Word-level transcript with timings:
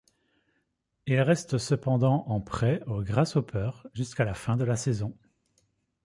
Il 1.05 1.21
reste 1.21 1.59
cependant 1.59 2.23
en 2.27 2.41
prêt 2.41 2.81
au 2.87 3.03
Grasshopper 3.03 3.69
jusqu'à 3.93 4.25
la 4.25 4.33
fin 4.33 4.57
de 4.57 4.63
la 4.65 4.75
saison. 4.75 5.15